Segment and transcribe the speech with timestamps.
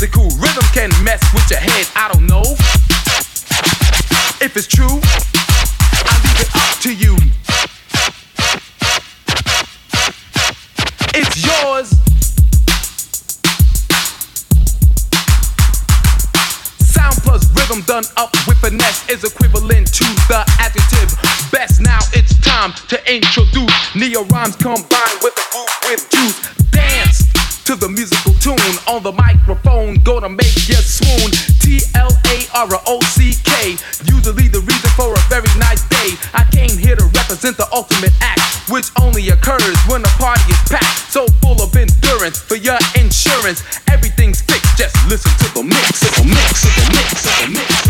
[0.00, 1.86] musical rhythm can mess with your head.
[1.94, 2.40] I don't know
[4.40, 4.98] if it's true.
[5.92, 7.16] I leave it up to you.
[11.12, 11.90] It's yours.
[16.80, 21.12] Sound plus rhythm done up with finesse is equivalent to the adjective
[21.52, 21.82] best.
[21.82, 26.56] Now it's time to introduce neo rhymes combined with a groove with juice.
[26.70, 27.29] Dance
[27.70, 28.58] to the musical tune
[28.90, 31.30] on the microphone, gonna make you swoon.
[31.62, 32.36] T L A
[32.66, 33.78] R O C K,
[34.10, 36.18] usually the reason for a very nice day.
[36.34, 40.58] I came here to represent the ultimate act, which only occurs when a party is
[40.66, 41.14] packed.
[41.14, 44.74] So full of endurance for your insurance, everything's fixed.
[44.74, 47.89] Just listen to the mix, the mix, the mix, the mix,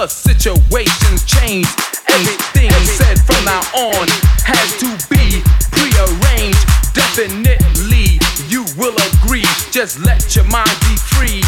[0.00, 1.68] The situation's changed.
[2.08, 4.08] Everything said from now on
[4.48, 5.44] has to be
[5.76, 6.64] prearranged.
[6.94, 8.18] Definitely,
[8.48, 9.44] you will agree.
[9.70, 11.44] Just let your mind be free.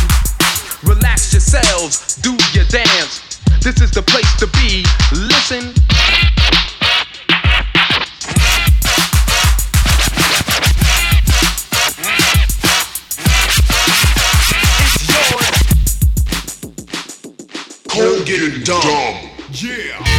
[0.86, 3.40] Relax yourselves, do your dance.
[3.62, 4.84] This is the place to be.
[5.16, 5.72] Listen.
[18.42, 19.30] Get it dumb.
[19.52, 20.11] Yeah.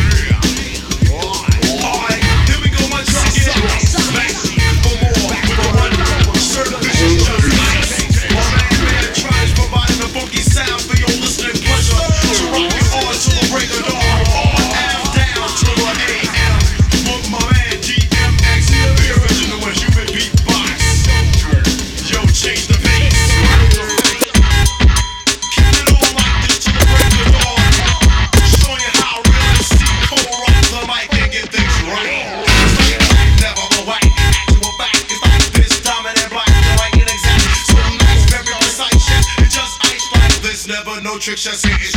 [41.23, 41.92] Tricks, just hit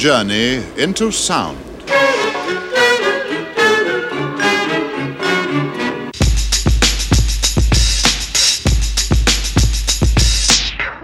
[0.00, 1.58] journey into sound.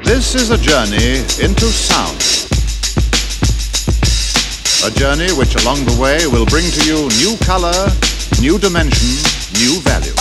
[0.02, 2.16] This is a journey into sound.
[4.86, 7.76] A journey which along the way will bring to you new color,
[8.40, 9.12] new dimension,
[9.60, 10.16] new value.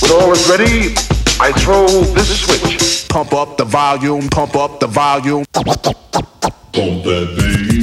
[0.00, 1.11] When all is ready,
[1.44, 3.08] I throw this switch.
[3.08, 5.44] Pump up the volume, pump up the volume.
[5.52, 5.74] Pump
[6.72, 7.81] that bass.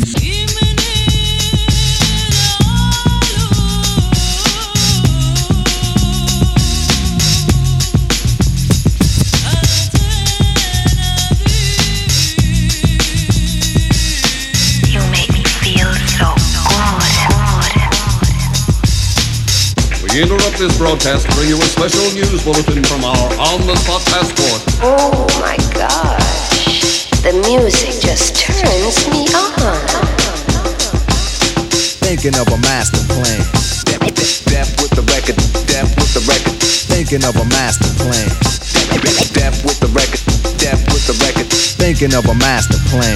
[20.59, 24.59] This broadcast to bring you a special news bulletin from our on-the-spot passport.
[24.83, 27.07] Oh my gosh.
[27.23, 29.55] The music just turns me on.
[32.03, 33.39] Thinking of a master plan.
[34.51, 36.59] Death with the record, death with the record,
[36.91, 38.27] Thinking of a master plan.
[39.31, 40.19] death with the record,
[40.59, 41.47] death with the record.
[41.79, 43.15] Thinking of a master plan.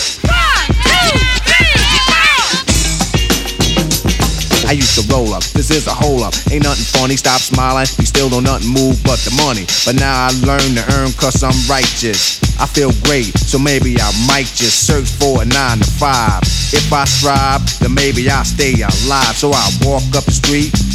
[4.71, 5.43] I used to roll up.
[5.51, 6.33] This is a hole up.
[6.49, 7.17] Ain't nothing funny.
[7.17, 7.87] Stop smiling.
[7.99, 9.67] We still don't nothing move but the money.
[9.83, 12.39] But now I learn to earn cause I'm righteous.
[12.55, 16.39] I feel great, so maybe I might just search for a nine to five.
[16.71, 19.35] If I strive, then maybe I'll stay alive.
[19.35, 20.71] So I walk up the street,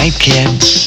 [0.00, 0.79] night, kids.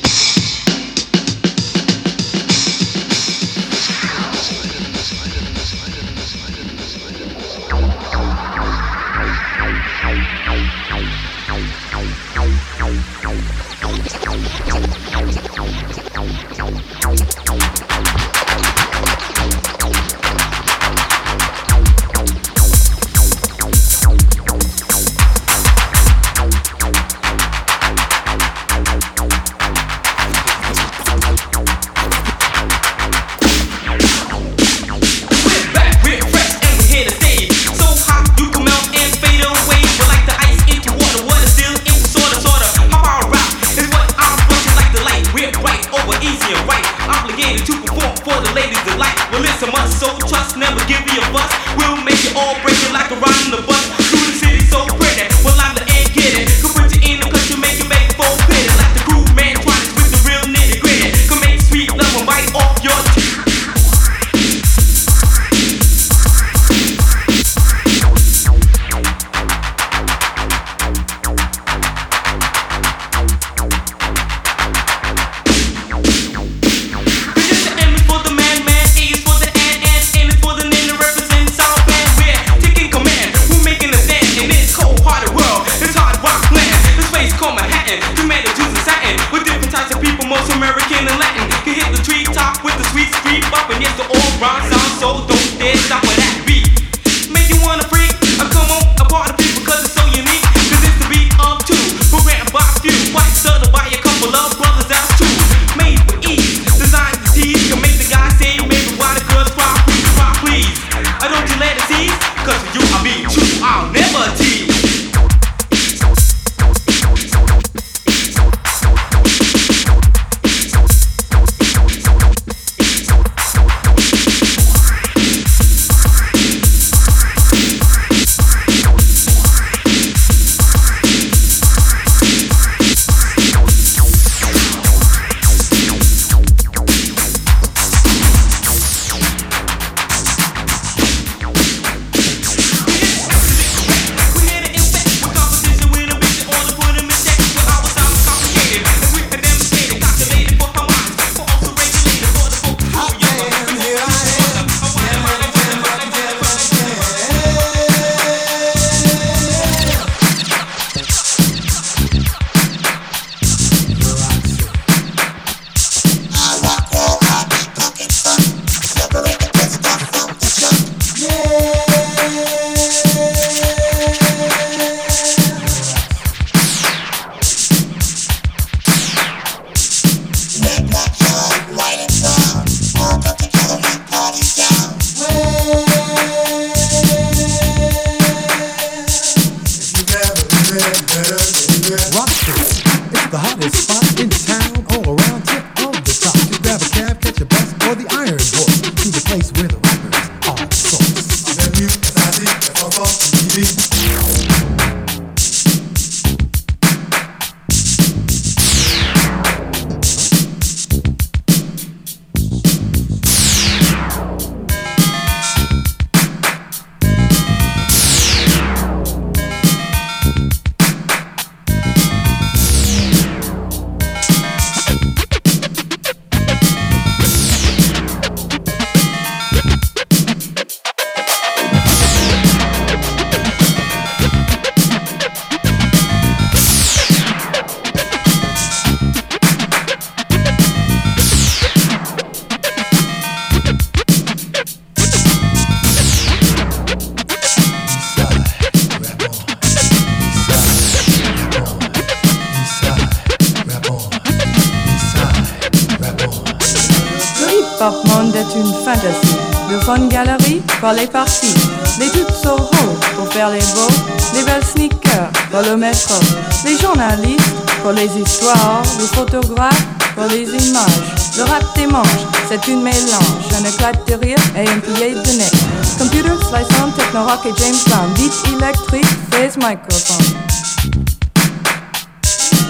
[272.54, 275.52] C'est une mélange, un éclat de rire et un pilier de nez.
[275.98, 278.14] Computer, slice techno rock et James Brown.
[278.14, 280.24] Beat électrique, phase microphone.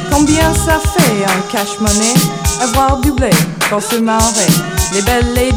[0.10, 2.13] Combien ça fait en cash money
[2.62, 3.30] Avoir du blé
[3.70, 4.48] pour se marrer?
[4.94, 5.52] Les belles les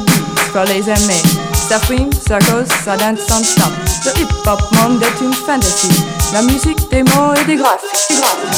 [0.52, 1.22] pour les aimer.
[1.68, 3.72] Ça frime, ça cause, ça danse sans stop.
[4.06, 6.02] Le hip-hop monde est une fantasy.
[6.32, 8.10] La musique des mots et des graphes.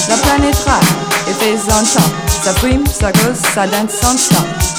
[0.08, 0.82] La planète rap
[1.28, 2.10] et fait en top.
[2.42, 4.77] Ça frime, ça cause, ça danse sans stop.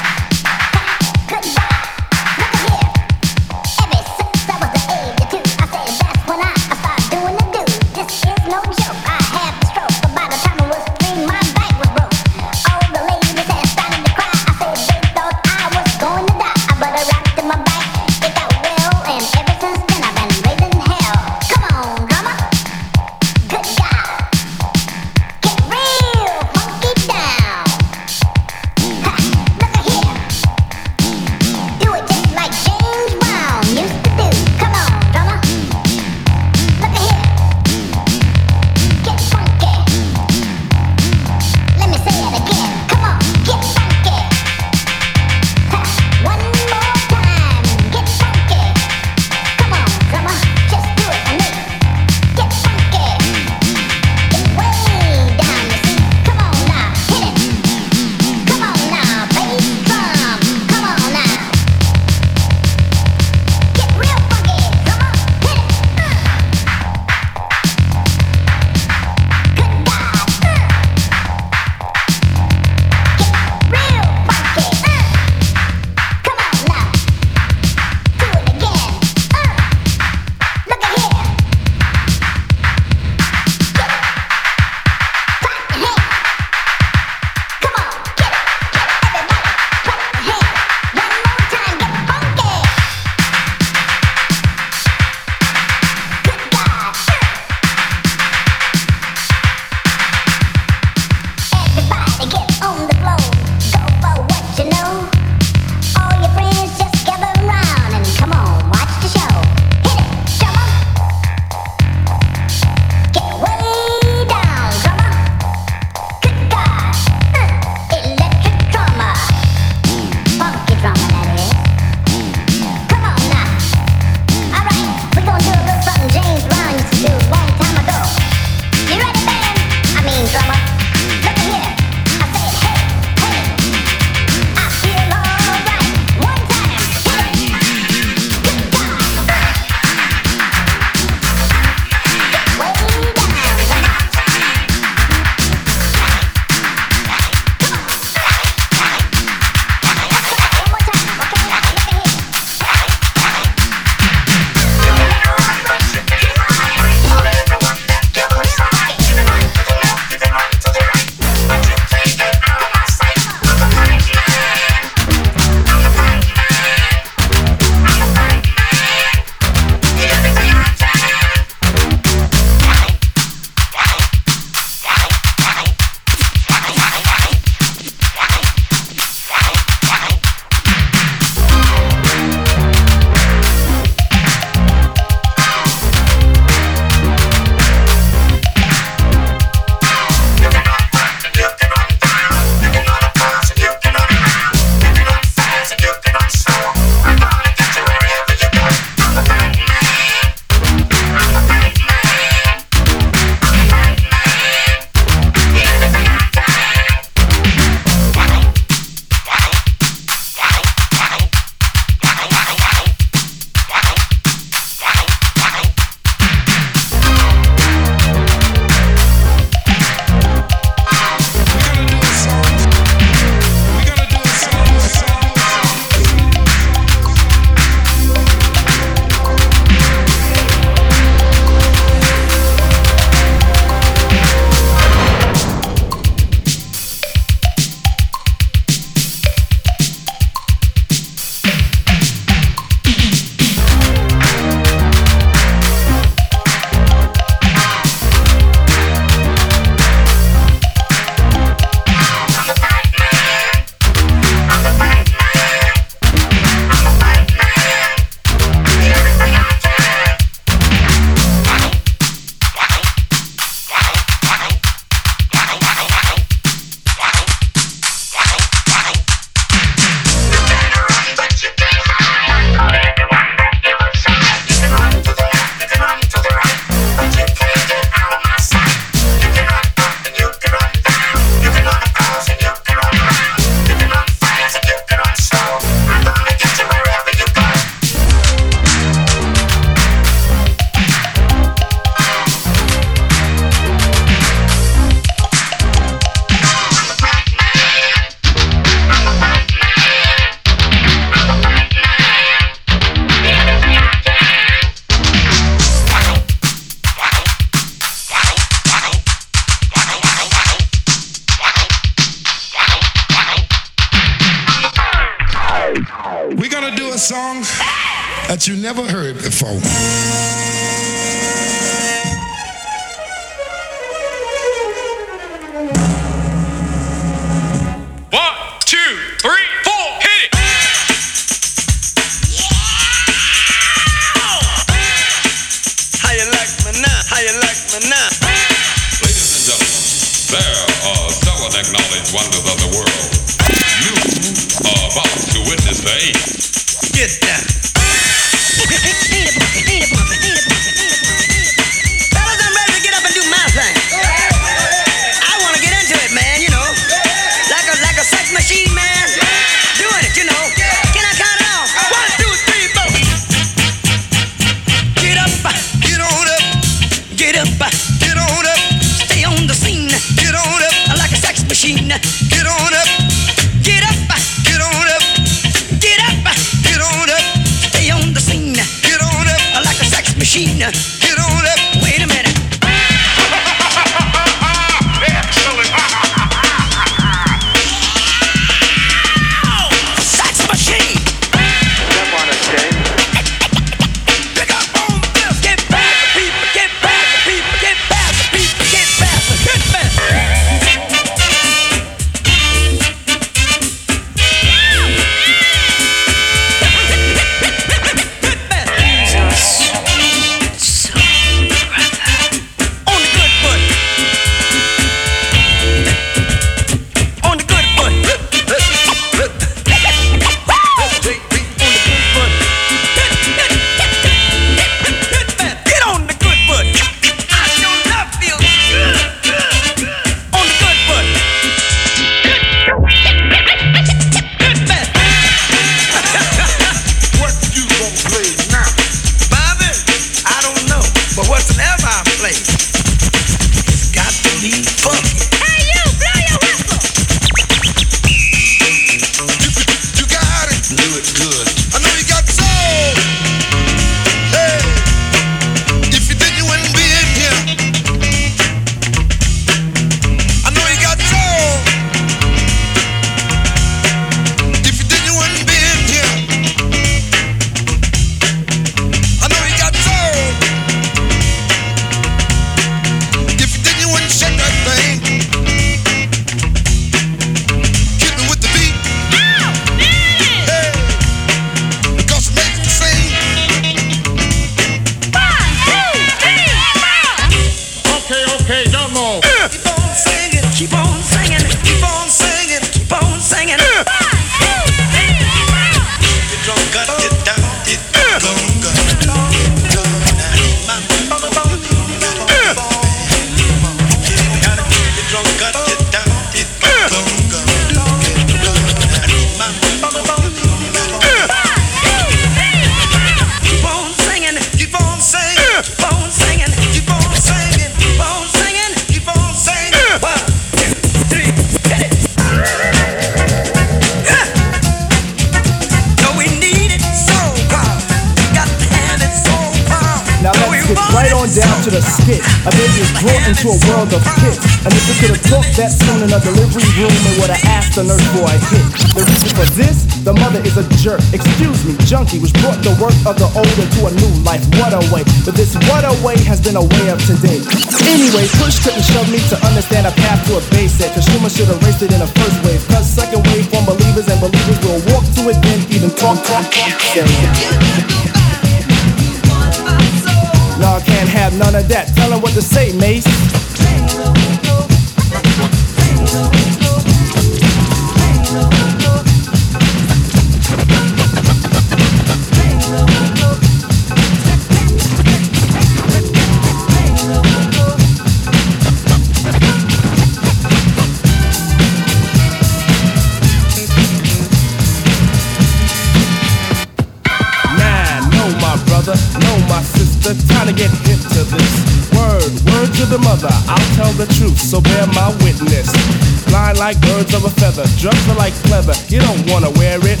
[592.82, 596.01] to the mother, I'll tell the truth, so bear my witness
[596.32, 597.68] fly like birds of a feather.
[597.76, 600.00] Drugs are like pleather, you don't wanna wear it.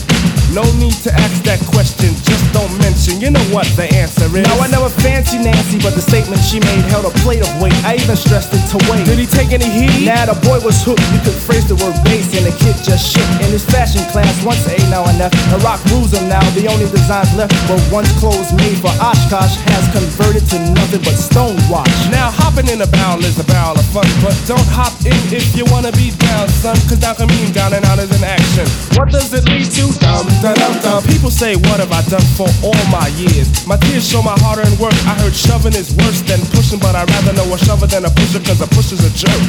[0.52, 3.20] No need to ask that question, just don't mention.
[3.20, 4.44] You know what the answer is.
[4.44, 7.72] Now I never fancy Nancy, but the statement she made held a plate of weight.
[7.88, 9.04] I even stressed it to wait.
[9.08, 10.04] Did he take any heat?
[10.04, 11.00] Nah, the boy was hooked.
[11.12, 13.24] You could phrase the word base, and the kid just shook.
[13.40, 15.32] In his fashion class, once A now and F.
[15.48, 16.44] The rock rules him now.
[16.52, 21.16] The only designs left were once clothes made for Oshkosh has converted to nothing but
[21.16, 21.96] stonewash.
[22.12, 25.56] Now hopping in a barrel is a barrel of fun, but don't hop in if
[25.56, 26.76] you wanna be down, son.
[26.88, 28.66] Cause down and out is an action.
[28.96, 29.84] What does it lead to?
[29.98, 31.02] Dum dum dum dum.
[31.04, 33.66] People say, What have I done for all my years?
[33.66, 34.94] My tears show my hard earned work.
[35.06, 38.10] I heard shoving is worse than pushing, but I'd rather know a shover than a
[38.10, 39.42] pusher, cause a pusher's a jerk.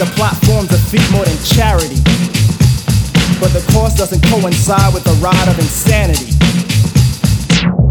[0.00, 2.00] The plot forms a feat more than charity.
[3.36, 6.32] But the course doesn't coincide with the ride of insanity.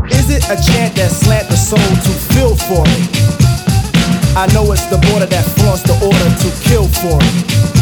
[0.10, 3.06] Is it a chant that slant the soul to feel for it?
[4.36, 7.79] I know it's the border that flaunts the order to kill for it.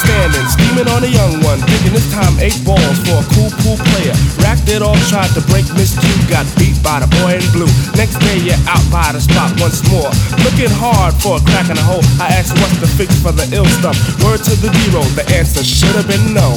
[0.00, 3.76] Standing, scheming on a young one, thinking this time eight balls for a cool pool
[3.92, 4.16] player.
[4.40, 7.70] Racked it off, tried to break Miss Q, got beat by the boy in blue.
[8.00, 10.08] Next day you're out by the spot once more.
[10.40, 12.04] Looking hard for a crack in the hole.
[12.16, 13.96] I asked what's the fix for the ill stuff.
[14.24, 16.56] Word to the zero, the answer should have been no.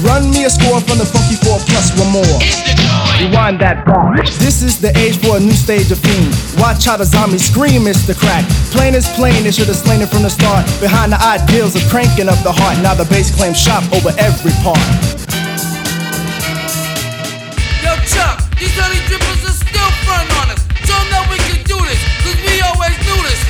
[0.00, 2.38] Run me a score from the funky four plus one more.
[3.20, 4.24] Rewind that back.
[4.40, 6.32] This is the age for a new stage of fiend.
[6.56, 8.48] Watch how the zombies scream, the Crack.
[8.72, 10.64] Plain is plain, they should have slain it from the start.
[10.80, 12.80] Behind the ideals of cranking up the heart.
[12.80, 14.80] Now the bass claims shop over every part.
[17.84, 20.64] Yo, Chuck, these honey drippers are still front on us.
[20.88, 23.40] Show 'em that we can do this, cause we always do this.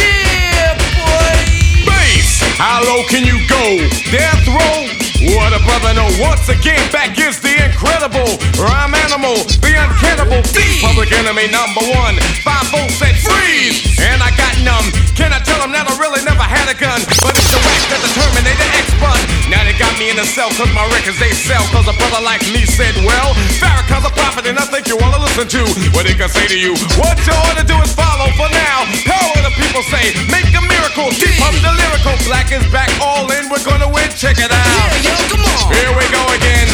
[0.00, 1.36] yeah, boy.
[1.84, 3.76] Bass, how low can you go?
[4.08, 5.09] Death row?
[5.20, 10.80] What a brother no, Once again, back is the incredible rhyme animal, the uncannibal thief,
[10.80, 12.16] public enemy number one.
[12.40, 14.88] Five volts said freeze, and I got numb.
[15.12, 17.04] Can I tell them that I really never had a gun?
[17.20, 19.20] But it's the wax that the Terminator X bun.
[19.52, 21.68] Now they got me in a cell, cause my records they sell.
[21.68, 25.20] Cause a brother like me said, well, Farrakhan's a prophet, and I think you wanna
[25.20, 26.72] listen to what he can say to you.
[26.96, 28.88] What you ought to do is follow for now.
[29.04, 31.12] Power the people say, make a miracle.
[31.12, 32.16] Deep up the lyrical.
[32.24, 34.08] Black is back, all in, we're gonna win.
[34.16, 35.09] Check it out.
[35.10, 35.74] Yeah, on.
[35.74, 36.66] Here we go again.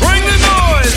[0.00, 0.94] Bring the noise.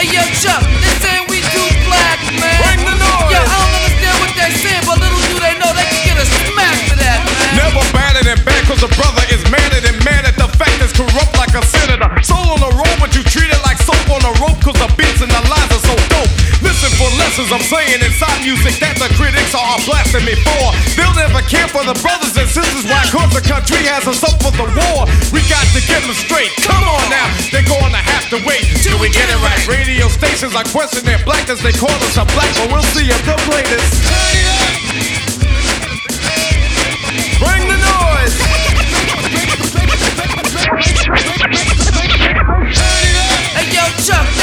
[0.00, 2.56] Hey, yo, Chuck, they saying we too black, man.
[2.64, 3.32] Bring the noise.
[3.32, 6.26] Yo, I don't understand what they're but little do they know they can get a
[6.26, 7.52] smack for that, man.
[7.60, 10.92] Never badder than bad, cause a brother is madder than mad at the fact is
[10.96, 12.08] corrupt like a senator.
[12.22, 14.88] Soul on the road, but you treat it like soap on a rope, cause the
[14.96, 16.15] beats and the lines are so dope.
[16.15, 16.15] Listen for
[17.26, 20.70] lessons I'm saying inside music that the critics are blasting me for.
[20.94, 24.38] They'll never care for the brothers and sisters, why cause the country has us up
[24.38, 25.10] for the war.
[25.34, 26.54] We got to get them straight.
[26.62, 29.58] Come on now, they're gonna have to wait till we get it right.
[29.66, 33.18] Radio stations are questioning their blackness, they call us a black, but we'll see if
[33.50, 33.90] play this.
[37.42, 38.34] Bring the noise.
[43.56, 44.35] Hey, yo, Chuck,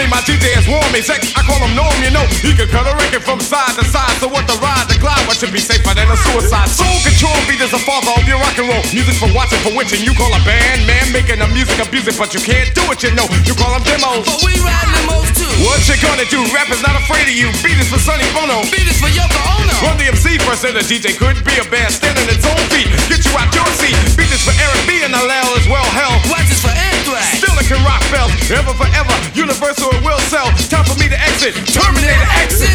[0.00, 0.08] me.
[0.08, 1.04] My DJ warned me.
[1.04, 2.24] Sex, I call him Norm, you know.
[2.40, 4.16] He can cut a record from side to side.
[4.16, 6.68] So what the ride, the glide, what should be safer than a suicide?
[6.72, 8.84] Soul control beat is the father of your rock and roll.
[8.96, 10.00] Music for watching, for witching.
[10.00, 13.12] You call a band, man, making the music abusive, but you can't do it, you
[13.12, 13.28] know.
[13.44, 14.24] You call them demos.
[14.24, 15.48] But we riding limos too.
[15.68, 16.40] What you gonna do?
[16.56, 17.52] Rap is not afraid of you.
[17.60, 18.64] Beat is for Sonny Bono.
[18.72, 19.74] Beat is for Yoko Ono.
[19.84, 22.88] Run-DMC first, and the DJ could be a band standing its own feet.
[23.12, 23.96] Get you out your seat.
[24.16, 25.84] Beat is for Eric B and LL as well.
[25.92, 27.40] Hell, Watch this for Anthrax.
[27.40, 29.14] Still it can rock bells, ever forever.
[29.36, 30.46] Universal it will sell.
[30.68, 31.54] Time for me to exit.
[31.68, 32.70] Terminator exit.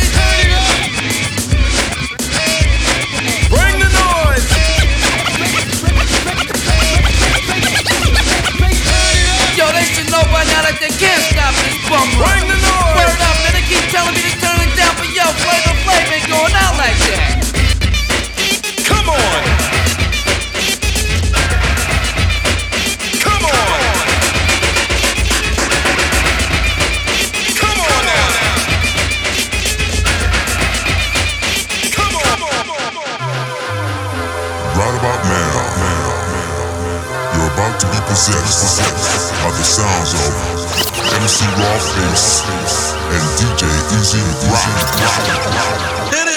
[3.50, 4.46] Bring the noise.
[9.56, 12.08] Yo, they should know by now that they can't stop this bum.
[12.20, 12.96] Bring the noise.
[13.00, 13.54] Word up, man.
[13.56, 16.76] They keep telling me to turn it down, but yo, Flavor Flav ain't going out
[16.76, 17.40] like that.
[18.84, 19.65] Come on.
[38.16, 38.80] presents
[39.44, 40.32] are the sounds of
[41.20, 42.48] MC Rawface
[43.12, 43.68] and DJ
[44.00, 46.35] Easy Rock.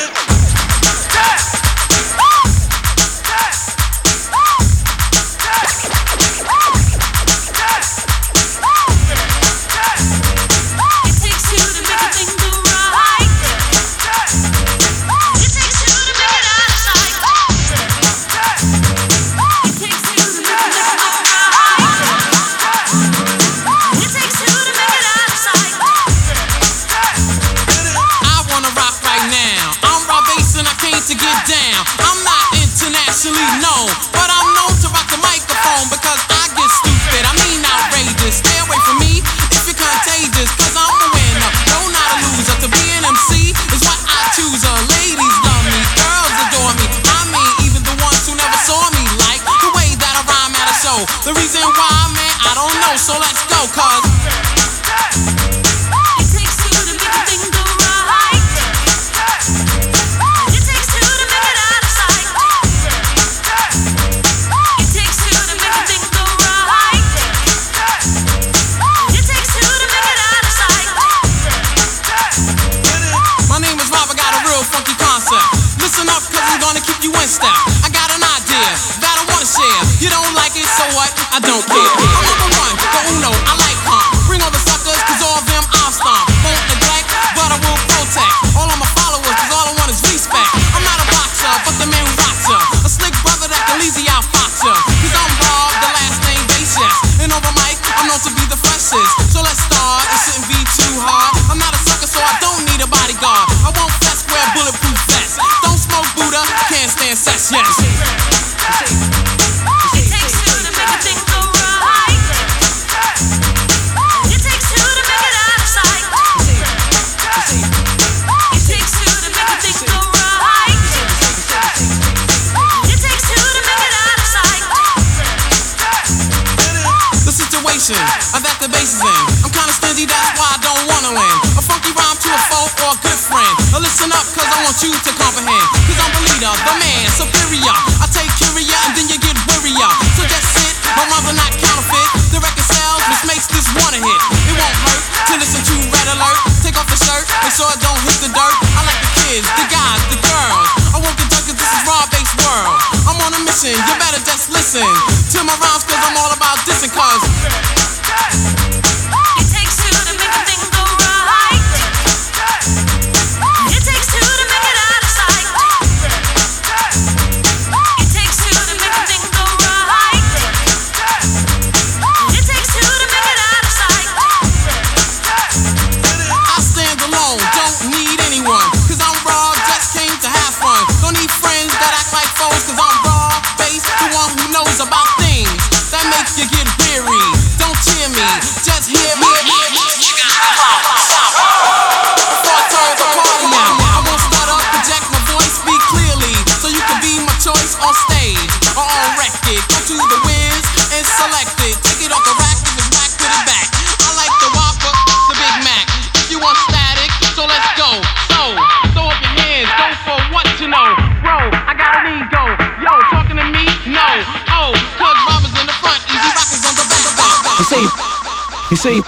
[218.78, 219.02] see,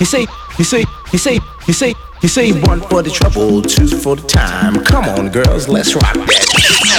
[0.00, 0.26] you see,
[0.58, 4.26] you see, you see, you see, you see, one for the trouble, two for the
[4.28, 4.84] time.
[4.84, 6.44] Come on, girls, let's rock that.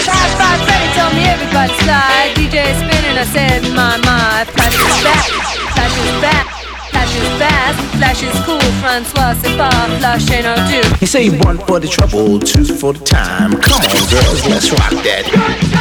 [0.01, 2.33] Five, five, Freddy, tell me everybody slide.
[2.33, 4.43] DJ spinning, I said, my, my.
[4.53, 5.29] Flash is back,
[5.73, 6.63] flash is back.
[6.89, 10.87] Flash is fast, flash is cool, Francois c'est pas flash ain't no do.
[11.01, 13.53] You see, one for the trouble, two for the time.
[13.61, 15.72] Come on, girls, let's rock that.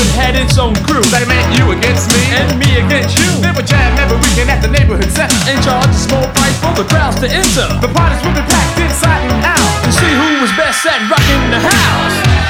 [0.00, 1.02] neighborhood had its own crew.
[1.12, 3.28] They meant you against me and me against you.
[3.40, 6.72] They would jam every weekend at the neighborhood center In charge a small price for
[6.74, 7.68] the crowds to enter.
[7.80, 11.50] The parties would be packed inside and out to see who was best at rocking
[11.50, 12.40] the house.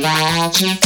[0.00, 0.85] magic.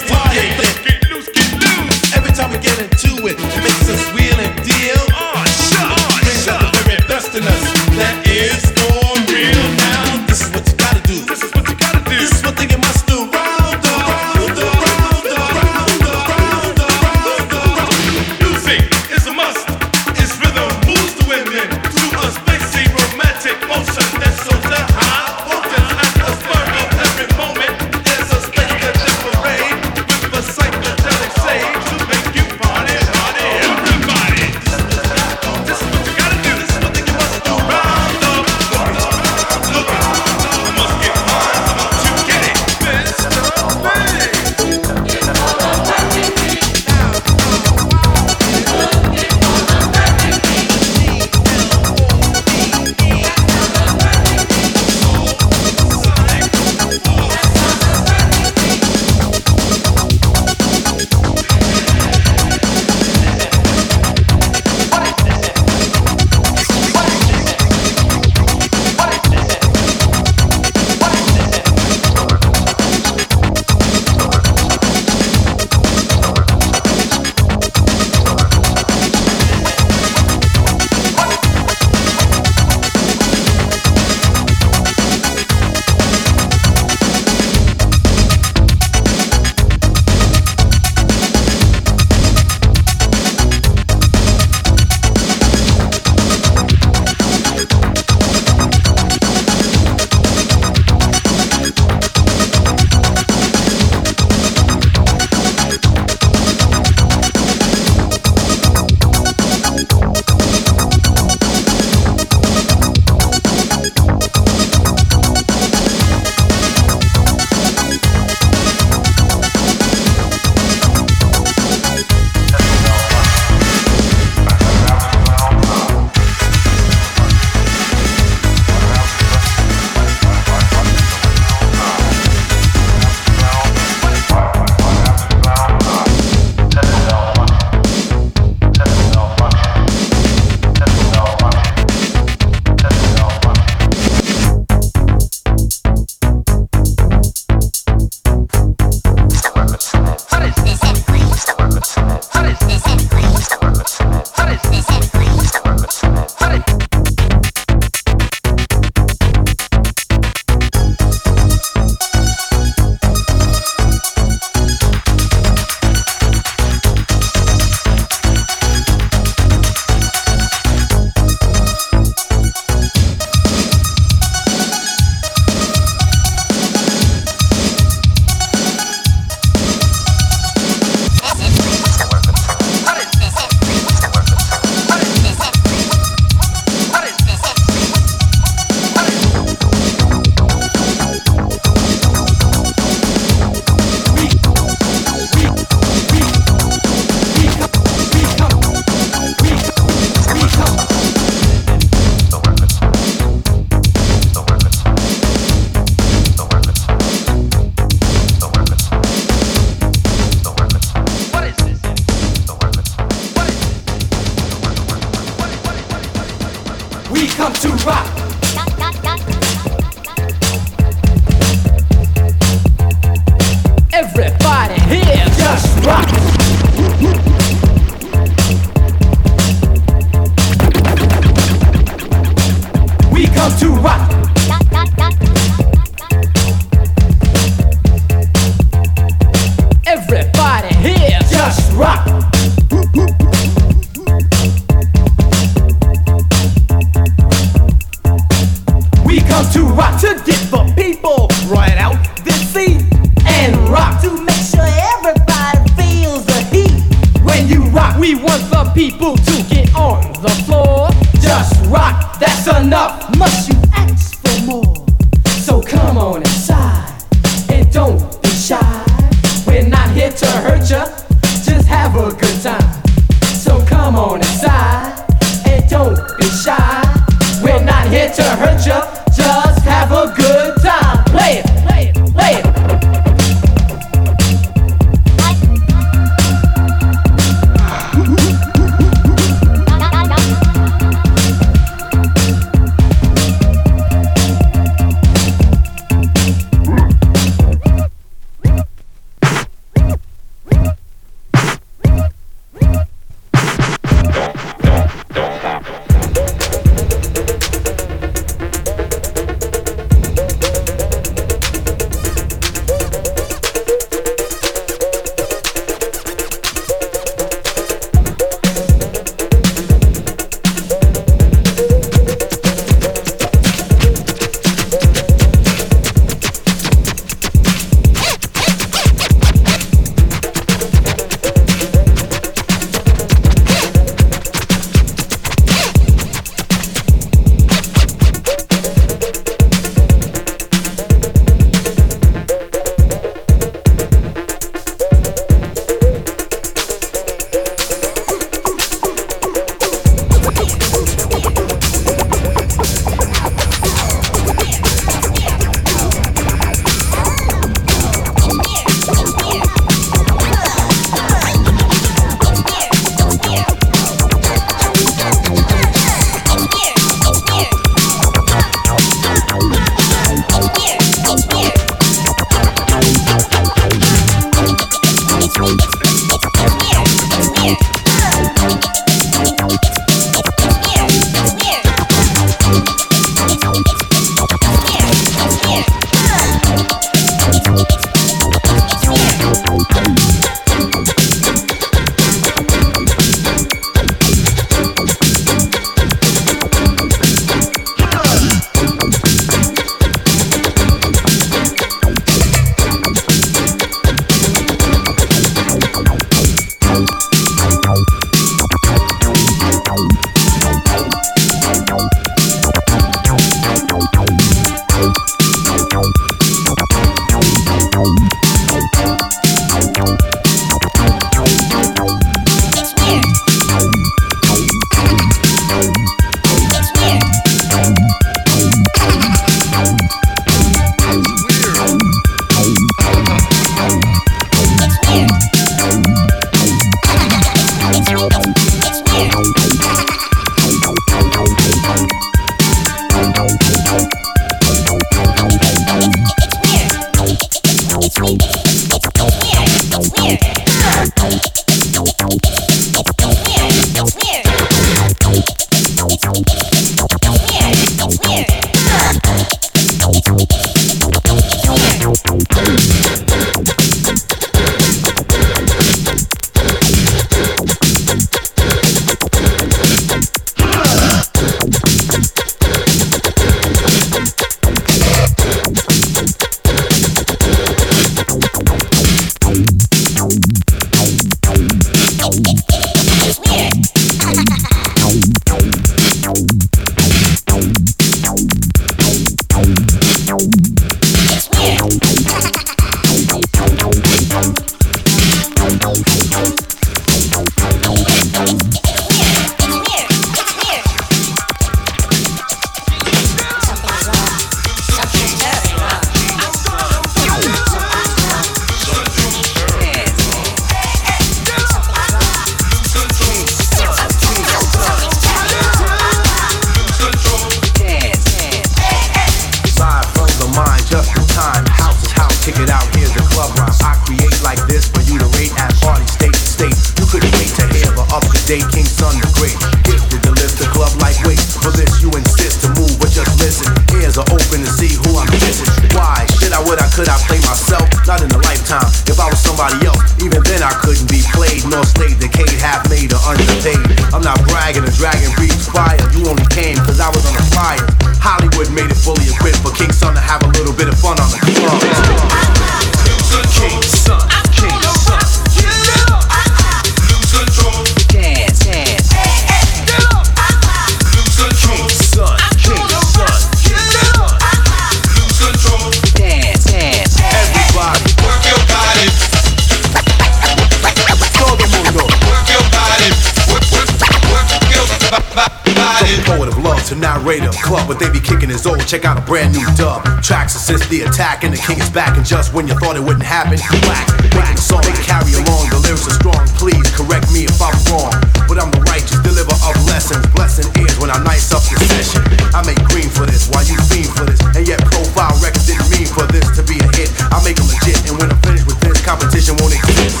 [577.04, 578.64] To narrator club, but they be kicking his old.
[578.66, 579.84] Check out a brand new dub.
[580.02, 581.96] Tracks assist the attack, and the king is back.
[581.96, 584.38] And just when you thought it wouldn't happen, whack, whack.
[584.38, 585.50] Song they carry along.
[585.50, 586.24] The lyrics are strong.
[586.40, 587.92] Please correct me if I'm wrong,
[588.28, 590.04] but I'm the righteous deliver of lessons.
[590.16, 592.00] Blessing ears when I nice up the session.
[592.32, 595.68] I make green for this, while you fiend for this, and yet profile records didn't
[595.70, 596.90] mean for this to be a hit.
[597.12, 600.00] I make them legit, and when I'm finished with this, competition won't exist.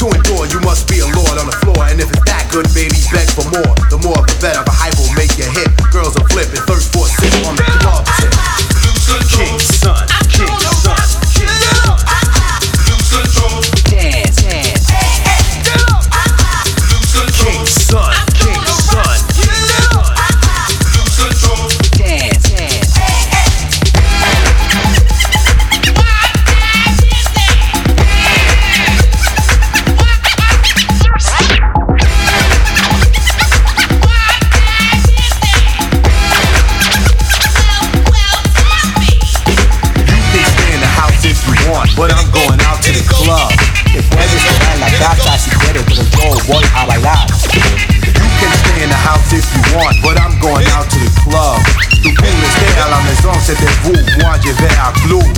[0.00, 2.66] To endure, you must be a lord on the floor, and if it's that good,
[2.74, 3.74] baby, beg for more.
[3.92, 4.64] The more, the better.
[4.64, 5.68] The hype will make you hit.
[5.92, 8.06] Girls are flipping, thirst for a on the club.
[9.30, 10.71] King son, king
[54.40, 55.32] je vais à club.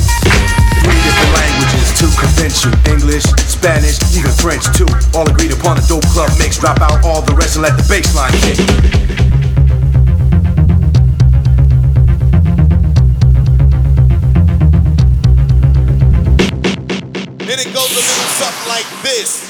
[0.83, 4.87] Three different languages convince English, Spanish, even French too.
[5.17, 6.59] All agreed upon dope club mix.
[6.59, 8.59] Drop out all the rest and let the bass line kick.
[17.57, 19.44] It goes a little something like this.